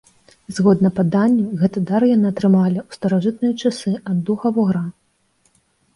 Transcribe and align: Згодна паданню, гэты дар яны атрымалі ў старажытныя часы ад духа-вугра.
Згодна 0.59 0.89
паданню, 0.99 1.43
гэты 1.63 1.83
дар 1.91 2.01
яны 2.15 2.27
атрымалі 2.33 2.79
ў 2.87 2.97
старажытныя 2.97 3.53
часы 3.65 3.91
ад 4.13 4.17
духа-вугра. 4.31 4.83